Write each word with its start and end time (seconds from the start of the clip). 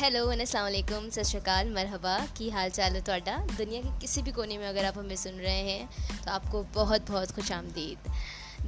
Hello 0.00 0.28
السلام 0.28 0.64
علیکم 0.64 1.08
ست 1.10 1.26
شری 1.26 1.38
اکال 1.38 1.68
مرحبا 1.68 2.16
کی 2.34 2.50
حال 2.50 2.70
چال 2.70 2.94
ہے 2.94 3.00
تھوڑا 3.00 3.36
دنیا 3.58 3.80
کے 3.82 3.88
کسی 4.00 4.22
بھی 4.22 4.32
کونے 4.32 4.58
میں 4.58 4.68
اگر 4.68 4.84
آپ 4.84 4.98
ہمیں 4.98 5.16
سن 5.16 5.40
رہے 5.40 5.62
ہیں 5.62 5.86
تو 6.24 6.30
آپ 6.30 6.42
کو 6.50 6.62
بہت 6.72 7.10
بہت 7.10 7.34
خوش 7.34 7.52
آمدید 7.52 8.08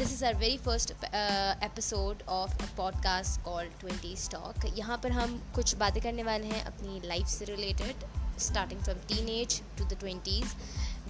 this 0.00 0.12
is 0.12 0.24
our 0.24 0.32
very 0.38 0.56
first 0.64 0.92
episode 1.02 2.22
of 2.26 2.54
a 2.60 2.66
podcast 3.02 3.44
called 3.44 3.66
twenty 3.78 4.12
stock 4.12 4.66
یہاں 4.74 4.96
پر 4.96 5.10
ہم 5.10 5.36
کچھ 5.52 5.76
باتیں 5.76 6.00
کرنے 6.02 6.22
والے 6.22 6.46
ہیں 6.46 6.62
اپنی 6.64 6.98
لائف 7.04 7.28
سے 7.28 7.46
related 7.46 8.04
starting 8.36 8.78
from 8.84 8.98
teen 9.06 9.28
age 9.28 9.60
to 9.76 9.84
the 9.84 9.94
twenties 9.98 10.54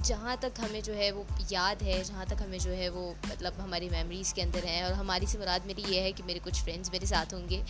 جہاں 0.03 0.37
تک 0.41 0.61
ہمیں 0.61 0.81
جو 0.81 0.97
ہے 0.97 1.11
وہ 1.11 1.23
یاد 1.51 1.83
ہے 1.83 2.03
جہاں 2.07 2.25
تک 2.29 2.43
ہمیں 2.45 2.59
جو 2.59 2.77
ہے 2.77 2.89
وہ 2.89 3.13
مطلب 3.29 3.53
ہماری 3.59 3.89
میموریز 3.89 4.35
کے 4.35 4.43
اندر 4.43 4.65
ہیں 4.65 4.83
اور 4.83 4.93
ہماری 4.93 5.27
سے 5.27 5.39
مراد 5.39 5.67
میری 5.67 5.83
یہ 5.89 6.01
ہے 6.01 6.13
کہ 6.13 6.25
میرے 6.27 6.39
کچھ 6.43 6.65
فرینڈس 6.65 6.93
میرے 6.93 7.07
ساتھ 7.07 7.35
ہوں 7.35 7.49
گے 7.51 7.63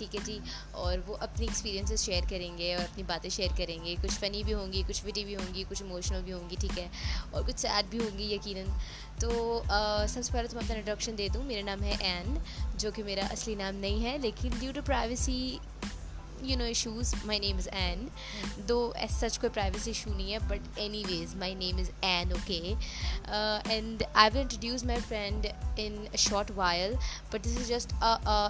ٹھیک 0.00 0.14
ہے 0.16 0.20
جی 0.24 0.38
اور 0.82 0.98
وہ 1.06 1.16
اپنی 1.20 1.46
ایکسپیرینسز 1.46 2.04
شیئر 2.04 2.22
کریں 2.28 2.58
گے 2.58 2.74
اور 2.74 2.84
اپنی 2.84 3.02
باتیں 3.06 3.30
شیئر 3.30 3.56
کریں 3.56 3.84
گے۔ 3.84 3.94
کچھ 4.02 4.18
فنی 4.20 4.42
بھی 4.42 4.54
ہوں 4.54 4.72
گی 4.72 4.82
کچھ 4.88 5.04
وٹی 5.06 5.24
بھی 5.24 5.36
ہوں 5.36 5.54
گی 5.54 5.64
کچھ 5.68 5.82
ایموشنل 5.82 6.22
بھی 6.24 6.32
ہوں 6.32 6.50
گی 6.50 6.56
ٹھیک 6.60 6.78
ہے؟ 6.78 6.86
اور 7.30 7.42
کچھ 7.46 7.60
سیڈ 7.60 7.90
بھی 7.90 7.98
ہوں 7.98 8.18
گی 8.18 8.34
یقیناً۔ 8.34 8.64
تو 9.20 9.62
سب 10.08 10.20
سے 10.24 10.32
پہلے 10.32 10.48
تو 10.48 10.56
میں 10.56 10.64
اپنا 10.64 10.76
انٹروڈکشن 10.76 11.18
دے 11.18 11.28
دوں۔ 11.34 11.42
میرا 11.42 11.64
نام 11.64 11.82
ہے 11.82 11.94
این 12.00 12.38
جو 12.74 12.90
کہ 12.90 13.02
میرا 13.02 13.26
اصلی 13.30 13.54
نام 13.54 13.76
نہیں 13.76 14.04
ہے 14.04 14.18
لیکن 14.18 14.50
due 14.58 14.72
to 14.72 14.80
privacy 14.86 15.58
you 16.42 16.56
know 16.58 16.64
issues 16.64 17.14
my 17.24 17.38
name 17.38 17.56
is 17.56 17.68
N 17.72 18.06
do 18.68 18.92
as 18.96 19.10
such 19.20 19.38
کوئی 19.38 19.50
پرائیویسی 19.54 19.90
ایشو 19.90 20.10
نہیں 20.16 20.32
ہے 20.32 20.38
but 20.48 20.68
anyways 21.08 21.34
my 21.36 21.54
name 21.54 21.78
is 21.78 21.90
N 22.00 22.32
okay 22.32 22.60
and 23.24 24.02
I 24.12 24.30
will 24.32 24.40
introduce 24.40 24.84
my 24.84 25.00
friend 25.08 25.46
in 25.76 26.04
short 26.18 26.50
while 26.54 26.94
but 27.30 27.44
this 27.44 27.56
is 27.56 27.68
just 27.68 27.92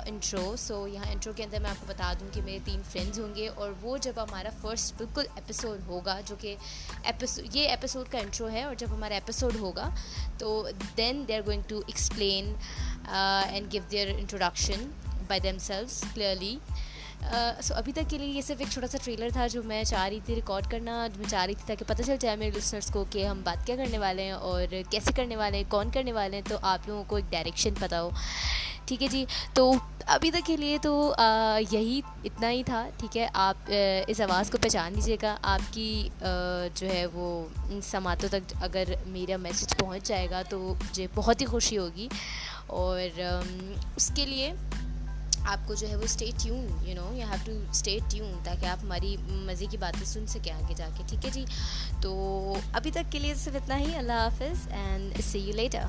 intro 0.07 0.55
so 0.57 0.87
یہاں 0.89 1.11
intro 1.11 1.33
کے 1.37 1.45
اندر 1.45 1.61
میں 1.61 1.71
آپ 1.71 1.81
کو 1.81 1.87
بتا 1.89 2.13
دوں 2.21 2.29
کہ 2.35 2.43
میرے 2.43 2.59
تین 2.65 2.83
فرینڈز 2.91 3.19
ہوں 3.19 3.35
گے 3.35 3.49
اور 3.49 3.73
وہ 3.83 3.97
جب 3.99 4.13
ہمارا 4.17 4.49
فرسٹ 4.61 4.95
بالکل 4.99 5.27
ایپیسوڈ 5.35 5.81
ہوگا 5.87 6.21
جو 6.27 6.37
کہ 6.41 6.55
ایپیسوڈ 7.03 7.57
یہ 7.57 7.69
ایپیسوڈ 7.69 8.09
کا 8.09 8.19
انٹرو 8.19 8.51
ہے 8.51 8.63
اور 8.63 8.75
جب 8.75 8.87
ہمارا 8.91 9.15
ایپیسوڈ 9.15 9.57
ہوگا 9.57 9.89
تو 10.39 10.69
then 10.97 11.25
they 11.29 11.37
are 11.37 11.47
going 11.47 11.63
to 11.69 11.81
explain 11.87 12.55
and 13.09 13.73
give 13.73 13.83
their 13.91 14.09
introduction 14.19 14.91
by 15.27 15.41
themselves 15.59 16.05
clearly 16.15 16.57
so 17.63 17.75
ابھی 17.75 17.93
تک 17.93 18.01
کے 18.09 18.19
لیے 18.19 18.29
یہ 18.29 18.41
صرف 18.41 18.57
ایک 18.59 18.69
چھوٹا 18.71 18.87
سا 18.87 18.99
ٹریلر 19.03 19.29
تھا 19.33 19.47
جو 19.47 19.63
میں 19.63 19.85
چاہ 19.85 20.09
رہی 20.09 20.21
تھی 20.25 20.35
ریکارڈ 20.35 20.71
کرنا، 20.71 21.07
میں 21.17 21.31
چاہ 21.31 21.47
رہی 21.47 21.55
تھی 21.55 21.63
تاکہ 21.67 21.85
پتہ 21.89 22.03
چل 22.03 22.17
جائے 22.21 22.37
میرے 22.37 22.59
لسنرس 22.59 22.91
کو 22.91 23.05
کہ 23.11 23.27
ہم 23.27 23.41
بات 23.45 23.67
کیا 23.67 23.77
کرنے 23.77 23.99
والے 23.99 24.23
ہیں 24.23 24.33
اور 24.33 24.75
کیسے 24.91 25.13
کرنے 25.13 25.37
والے 25.37 25.57
ہیں، 25.57 25.65
کون 25.69 25.91
کرنے 25.91 26.13
والے 26.13 26.37
ہیں، 26.37 26.49
تو 26.49 26.57
آپ 26.63 26.89
لوگوں 26.89 27.05
کو 27.07 27.17
ایک 27.17 27.25
ڈائریکشن 27.31 27.75
پتہ 27.81 27.95
ہو۔ 27.95 28.11
ٹھیک 28.85 29.03
ہے 29.03 29.09
جی؟ 29.09 29.25
تو 29.55 29.73
ابھی 30.07 30.31
تک 30.31 30.47
کے 30.47 30.57
لیے 30.57 30.79
تو 30.83 31.15
یہی 31.71 32.01
اتنا 32.25 32.51
ہی 32.51 32.63
تھا۔ 32.63 32.89
ٹھیک 32.97 33.17
ہے، 33.17 33.29
آپ 33.33 33.73
اس 34.07 34.21
آواز 34.21 34.51
کو 34.51 34.59
پہچان 34.59 34.93
لیجیے 34.93 35.17
گا۔ 35.23 35.37
آپ 35.43 35.75
کی 35.75 36.09
جو 36.75 36.87
ہے 36.87 37.07
وہ 37.07 37.47
سماعتوں 37.83 38.29
تک 38.29 38.55
اگر 38.61 38.85
میرا 39.07 39.37
میسج 39.37 39.77
پہنچ 39.77 40.03
جائے 40.03 40.31
گا 40.31 40.43
تو 40.49 40.75
مجھے 40.81 41.07
بہت 41.15 41.41
ہی 41.41 41.47
خوشی 41.47 41.79
ہوگی۔ 41.79 42.09
اور 42.67 43.21
اس 43.97 44.13
کے 44.15 44.27
لیے 44.27 44.53
آپ 45.45 45.67
کو 45.67 45.75
جو 45.75 45.89
ہے 45.89 45.97
وہ 45.97 46.03
stay 46.03 46.31
tune 46.43 46.67
you 46.83 46.95
know 46.95 47.11
you 47.15 47.27
have 47.31 47.39
to 47.45 47.53
stay 47.71 47.99
tune 48.09 48.33
تاکہ 48.45 48.67
آپ 48.67 48.85
ہماری 48.85 49.17
مزے 49.29 49.67
کی 49.71 49.77
باتیں 49.77 50.05
سن 50.05 50.27
سکیں 50.27 50.53
آگے 50.53 50.75
جا 50.77 50.89
کے، 50.97 51.03
ٹھیک 51.09 51.25
ہے 51.25 51.31
جی؟ 51.31 51.45
تو 52.03 52.55
ابھی 52.73 52.91
تک 52.91 53.13
کے 53.13 53.19
لیے 53.19 53.35
صرف 53.35 53.57
اتنا 53.57 53.79
ہی، 53.79 53.95
اللہ 53.95 54.13
حافظ 54.13 54.69
اینڈ 54.71 55.21
سی 55.25 55.39
یو 55.39 55.53
لیٹر 55.57 55.85